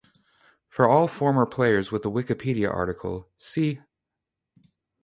[0.67, 3.81] "For all former players with a Wikipedia article see"